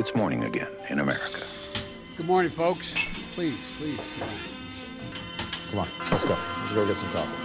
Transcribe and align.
it's 0.00 0.14
morning 0.14 0.44
again 0.44 0.72
in 0.88 0.98
America. 0.98 1.40
Good 2.16 2.26
morning, 2.26 2.50
folks. 2.50 2.94
Please, 3.34 3.70
please. 3.78 4.06
Come 5.70 5.80
on, 5.80 5.88
let's 6.10 6.24
go. 6.24 6.36
Let's 6.60 6.72
go 6.72 6.86
get 6.86 6.96
some 6.96 7.10
coffee. 7.10 7.36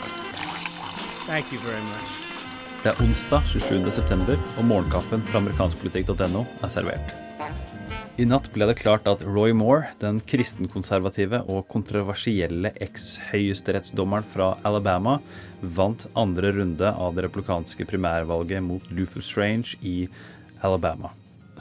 Thank 1.27 1.51
you 1.51 1.59
very 1.59 1.83
much. 1.83 2.09
Det 2.83 2.93
er 2.93 3.01
onsdag 3.01 3.41
27. 3.49 3.91
september, 3.91 4.37
og 4.57 4.65
morgenkaffen 4.69 5.23
fra 5.25 5.41
amerikanskpolitikk.no 5.41 6.45
er 6.63 6.69
servert. 6.69 7.15
I 8.21 8.27
natt 8.29 8.47
ble 8.53 8.69
det 8.69 8.77
klart 8.79 9.09
at 9.11 9.25
Roy 9.25 9.51
Moore, 9.51 9.89
den 9.99 10.21
kristenkonservative 10.23 11.41
og 11.51 11.65
kontroversielle 11.67 12.71
eks-høyesterettsdommeren 12.85 14.29
fra 14.31 14.53
Alabama, 14.63 15.17
vant 15.59 16.07
andre 16.15 16.53
runde 16.55 16.93
av 16.93 17.17
det 17.17 17.27
replikanske 17.27 17.89
primærvalget 17.89 18.63
mot 18.63 18.87
Luther 18.93 19.25
Strange 19.25 19.75
i 19.81 20.05
Alabama. 20.63 21.11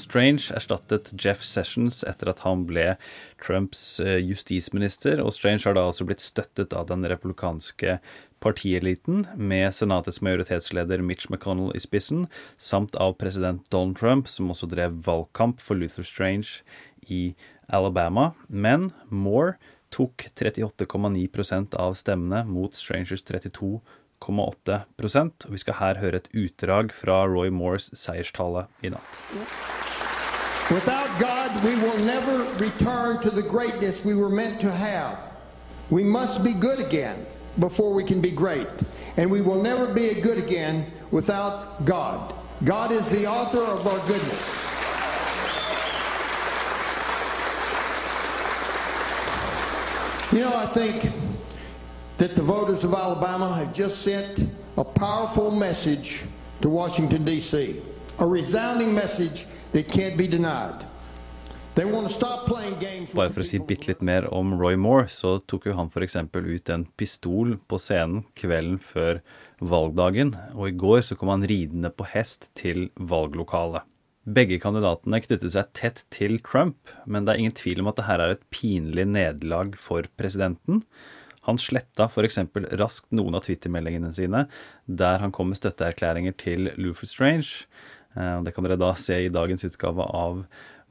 Strange 0.01 0.55
erstattet 0.57 1.13
Jeff 1.19 1.45
Sessions 1.47 2.03
etter 2.09 2.31
at 2.33 2.45
han 2.47 2.65
ble 2.69 2.95
Trumps 3.43 4.01
eh, 4.03 4.19
justisminister, 4.23 5.23
og 5.23 5.35
Strange 5.37 5.69
har 5.69 5.79
da 5.79 5.87
altså 5.89 6.07
blitt 6.09 6.25
støttet 6.25 6.75
av 6.77 6.89
den 6.91 7.07
republikanske 7.11 7.99
partieliten, 8.45 9.25
med 9.37 9.75
senatets 9.75 10.21
majoritetsleder 10.25 11.03
Mitch 11.03 11.31
McConnell 11.31 11.73
i 11.77 11.83
spissen, 11.83 12.27
samt 12.61 12.97
av 13.01 13.17
president 13.21 13.71
Donald 13.73 13.99
Trump, 14.01 14.29
som 14.29 14.51
også 14.53 14.69
drev 14.71 14.91
valgkamp 15.07 15.63
for 15.65 15.81
Luther 15.81 16.05
Strange 16.05 16.61
i 17.09 17.35
Alabama. 17.73 18.33
Men 18.49 18.91
Moore 19.09 19.57
tok 19.95 20.27
38,9% 20.35 21.77
av 21.79 21.95
stemmene 21.95 22.45
mot 22.49 22.75
Strangers 22.75 23.23
32,8% 23.25 25.47
og 25.47 25.53
Vi 25.55 25.63
skal 25.63 25.81
her 25.81 25.95
høre 26.03 26.17
et 26.23 26.31
utdrag 26.35 26.93
fra 26.97 27.25
Roy 27.31 27.51
Moores 27.55 27.91
seierstale 27.95 28.67
i 28.83 28.89
natt. 28.95 29.84
Without 30.71 31.21
God, 31.21 31.63
we 31.63 31.75
will 31.77 31.99
never 31.99 32.45
return 32.55 33.21
to 33.21 33.31
the 33.31 33.43
greatness 33.43 34.03
we 34.03 34.15
were 34.15 34.31
meant 34.31 34.61
to 34.63 34.73
have. 34.73 35.19
We 35.91 36.03
must 36.03 36.43
be 36.43 36.55
good 36.55 36.81
again 36.81 37.27
before 37.59 37.93
we 37.93 38.03
can 38.03 38.23
be 38.23 38.31
great. 38.31 38.67
And 39.19 39.31
we 39.31 39.43
will 39.43 39.63
never 39.63 39.87
be 39.87 40.21
good 40.21 40.39
again 40.39 40.91
without 41.11 41.85
God. 41.85 42.35
God 42.65 42.93
is 42.93 43.11
the 43.11 43.27
author 43.27 43.61
of 43.61 43.87
our 43.87 43.99
goodness. 44.09 44.65
You 50.33 50.41
know, 50.41 50.57
I 50.57 50.67
think 50.67 51.13
that 52.17 52.35
the 52.35 52.43
voters 52.43 52.85
of 52.85 52.95
Alabama 52.95 53.55
have 53.55 53.75
just 53.75 54.03
sent 54.03 54.49
a 54.79 54.85
powerful 54.85 55.51
message 55.51 56.25
to 56.63 56.71
Washington, 56.71 57.25
D.C. 57.25 57.83
A 58.19 58.27
resounding 58.27 58.95
message 58.95 59.47
can't 59.83 60.17
be 60.17 60.27
denied. 60.27 60.87
Bare 61.75 63.31
for 63.35 63.43
å 63.43 63.47
si 63.49 63.59
bitte 63.59 63.89
litt 63.89 64.03
mer 64.07 64.29
om 64.31 64.53
Roy 64.61 64.77
Moore, 64.79 65.09
så 65.11 65.41
tok 65.43 65.67
jo 65.67 65.75
han 65.75 65.89
f.eks. 65.91 66.15
ut 66.31 66.71
en 66.71 66.85
pistol 66.95 67.57
på 67.67 67.81
scenen 67.83 68.23
kvelden 68.39 68.79
før 68.79 69.19
valgdagen, 69.59 70.37
og 70.55 70.69
i 70.69 70.77
går 70.79 71.03
så 71.03 71.19
kom 71.19 71.33
han 71.33 71.47
ridende 71.51 71.91
på 71.91 72.07
hest 72.13 72.53
til 72.55 72.93
valglokalet. 72.95 73.83
Begge 74.25 74.61
kandidatene 74.63 75.19
knyttet 75.21 75.51
seg 75.53 75.73
tett 75.75 76.05
til 76.15 76.39
Trump, 76.47 76.79
men 77.11 77.27
det 77.27 77.35
er 77.35 77.43
ingen 77.43 77.59
tvil 77.59 77.83
om 77.83 77.91
at 77.91 77.99
dette 77.99 78.15
er 78.15 78.37
et 78.37 78.47
pinlig 78.55 79.09
nederlag 79.11 79.75
for 79.75 80.07
presidenten. 80.15 80.85
Han 81.45 81.59
sletta 81.61 82.07
f.eks. 82.07 82.39
raskt 82.79 83.11
noen 83.13 83.35
av 83.37 83.45
Twitter-meldingene 83.49 84.15
sine 84.17 84.47
der 84.87 85.21
han 85.21 85.35
kom 85.35 85.51
med 85.51 85.59
støtteerklæringer 85.59 86.39
til 86.41 86.71
Luther 86.79 87.11
Strange. 87.11 87.67
Eh, 88.17 88.43
Det 88.43 88.55
kan 88.55 88.65
dere 88.65 88.79
da 88.81 88.95
se 88.95 89.25
i 89.25 89.33
dagens 89.33 89.65
utgave 89.65 90.03
av 90.03 90.45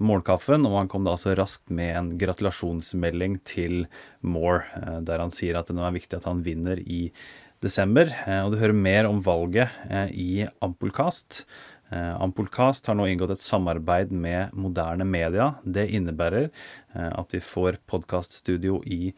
Morgenkaffen, 0.04 0.66
og 0.66 0.78
han 0.78 0.90
kom 0.90 1.04
da 1.06 1.14
så 1.16 1.36
raskt 1.38 1.70
med 1.70 1.96
en 1.96 2.12
gratulasjonsmelding 2.18 3.40
til 3.46 3.86
Moore, 4.22 4.64
eh, 4.76 5.00
der 5.02 5.20
han 5.20 5.32
sier 5.32 5.60
at 5.60 5.68
det 5.68 5.76
nå 5.78 5.86
er 5.88 5.96
viktig 5.96 6.18
at 6.18 6.26
han 6.26 6.44
vinner 6.44 6.80
i 6.80 7.12
desember. 7.62 8.10
Eh, 8.28 8.44
Og 8.44 8.52
du 8.52 8.58
hører 8.58 8.74
mer 8.74 9.06
om 9.06 9.22
valget 9.22 9.70
i 10.12 10.48
Ampolkast. 10.62 11.46
Ampolkast 11.94 12.88
har 12.88 12.96
nå 12.96 13.06
inngått 13.06 13.36
et 13.36 13.44
samarbeid 13.44 14.12
med 14.12 14.52
moderne 14.58 15.06
media. 15.06 15.60
Det 15.64 15.92
innebærer 15.92 16.50
at 16.96 17.32
vi 17.32 17.38
får 17.40 17.78
podkaststudio 17.86 18.82
i 18.84 19.14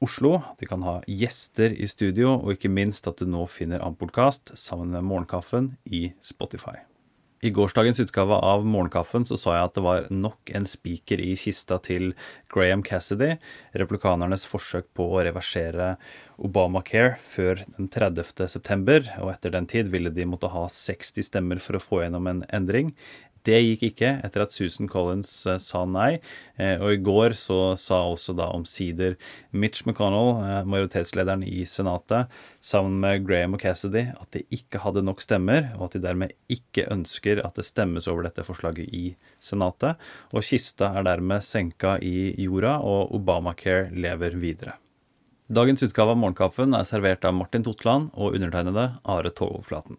Oslo, 0.00 0.36
at 0.36 0.60
vi 0.60 0.66
kan 0.66 0.82
ha 0.82 1.00
gjester 1.08 1.74
i 1.74 1.88
studio, 1.88 2.36
og 2.38 2.52
ikke 2.54 2.70
minst 2.70 3.08
at 3.08 3.16
du 3.18 3.26
nå 3.26 3.48
finner 3.48 3.82
Ampolkast 3.82 4.56
sammen 4.56 4.92
med 4.94 5.02
Morgenkaffen 5.02 5.76
i 5.90 6.12
Spotify. 6.22 6.78
I 7.40 7.50
gårsdagens 7.50 8.00
utgave 8.00 8.36
av 8.36 8.66
Morgenkaffen 8.68 9.24
så 9.24 9.36
sa 9.40 9.54
jeg 9.54 9.68
at 9.70 9.76
det 9.78 9.82
var 9.86 10.08
nok 10.12 10.50
en 10.52 10.66
spiker 10.68 11.22
i 11.24 11.30
kista 11.40 11.78
til 11.80 12.10
Graham 12.52 12.82
Cassidy, 12.84 13.30
replikanernes 13.80 14.44
forsøk 14.44 14.90
på 14.92 15.06
å 15.08 15.22
reversere 15.24 15.94
Obamacare 16.36 17.14
før 17.24 17.62
den 17.78 17.88
30. 17.88 18.44
september, 18.44 19.08
og 19.24 19.32
etter 19.32 19.54
den 19.56 19.70
tid 19.72 19.88
ville 19.88 20.12
de 20.12 20.28
måtte 20.28 20.52
ha 20.52 20.66
60 20.68 21.30
stemmer 21.30 21.64
for 21.64 21.80
å 21.80 21.82
få 21.84 22.02
gjennom 22.04 22.28
en 22.28 22.44
endring. 22.52 22.92
Det 23.46 23.56
gikk 23.56 23.84
ikke 23.90 24.10
etter 24.26 24.44
at 24.44 24.52
Susan 24.52 24.88
Collins 24.90 25.30
eh, 25.48 25.60
sa 25.62 25.86
nei, 25.88 26.18
eh, 26.60 26.76
og 26.76 26.92
i 26.92 27.00
går 27.00 27.34
så 27.38 27.72
sa 27.80 28.02
også 28.10 28.34
da 28.36 28.50
omsider 28.52 29.16
Mitch 29.56 29.86
McConnell, 29.86 30.42
eh, 30.44 30.68
majoritetslederen 30.68 31.46
i 31.48 31.64
Senatet, 31.68 32.28
sammen 32.60 32.98
med 33.00 33.24
Graham 33.28 33.56
og 33.56 33.64
Cassidy, 33.64 34.10
at 34.12 34.28
de 34.36 34.44
ikke 34.52 34.82
hadde 34.84 35.04
nok 35.06 35.24
stemmer, 35.24 35.70
og 35.78 35.88
at 35.88 35.96
de 35.96 36.04
dermed 36.04 36.36
ikke 36.52 36.88
ønsker 36.92 37.40
at 37.46 37.56
det 37.56 37.68
stemmes 37.68 38.10
over 38.12 38.28
dette 38.28 38.44
forslaget 38.44 38.92
i 38.92 39.14
Senatet. 39.40 39.96
Og 40.34 40.44
kista 40.44 40.92
er 40.98 41.08
dermed 41.08 41.46
senka 41.46 41.96
i 42.04 42.34
jorda, 42.44 42.76
og 42.84 43.16
Obamacare 43.16 43.88
lever 43.96 44.36
videre. 44.40 44.76
Dagens 45.50 45.82
utgave 45.82 46.12
av 46.14 46.18
Morgenkaffen 46.22 46.76
er 46.78 46.84
servert 46.86 47.24
av 47.26 47.32
Martin 47.34 47.64
Totland 47.66 48.12
og 48.14 48.36
undertegnede 48.36 48.84
Are 49.02 49.32
Togoverflaten. 49.34 49.96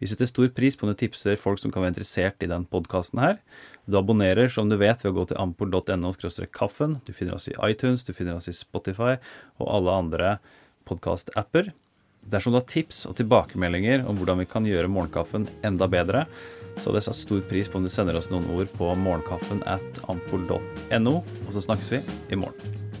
Vi 0.00 0.08
setter 0.08 0.24
stor 0.30 0.48
pris 0.56 0.72
på 0.72 0.86
om 0.86 0.94
du 0.94 0.96
tipser 0.96 1.36
folk 1.36 1.60
som 1.60 1.68
kan 1.68 1.84
være 1.84 1.92
interessert 1.92 2.40
i 2.40 2.48
den 2.48 2.64
podkasten 2.64 3.20
her. 3.20 3.36
Du 3.84 3.98
abonnerer, 4.00 4.48
som 4.48 4.70
du 4.72 4.78
vet, 4.80 5.04
ved 5.04 5.12
å 5.12 5.18
gå 5.18 5.26
til 5.28 5.40
ampol.no 5.42 6.14
kaffen. 6.48 6.96
Du 7.04 7.12
finner 7.12 7.36
oss 7.36 7.44
i 7.52 7.58
iTunes, 7.68 8.06
du 8.08 8.14
finner 8.16 8.38
oss 8.38 8.48
i 8.48 8.56
Spotify 8.56 9.18
og 9.60 9.68
alle 9.68 9.98
andre 10.00 10.32
podkast-apper. 10.88 11.74
Dersom 12.24 12.56
du 12.56 12.62
har 12.62 12.66
tips 12.72 13.04
og 13.04 13.18
tilbakemeldinger 13.20 14.08
om 14.08 14.16
hvordan 14.16 14.40
vi 14.40 14.48
kan 14.48 14.64
gjøre 14.64 14.88
morgenkaffen 14.88 15.44
enda 15.60 15.90
bedre, 15.92 16.24
så 16.78 16.88
hadde 16.88 17.02
jeg 17.02 17.08
satt 17.10 17.20
stor 17.20 17.44
pris 17.52 17.68
på 17.68 17.76
om 17.76 17.84
du 17.84 17.92
sender 17.92 18.16
oss 18.16 18.32
noen 18.32 18.48
ord 18.56 18.72
på 18.80 18.94
morgenkaffen 18.96 19.60
at 19.68 20.04
ampol.no, 20.08 21.16
og 21.20 21.52
så 21.52 21.68
snakkes 21.68 21.98
vi 21.98 22.04
i 22.32 22.40
morgen. 22.40 22.95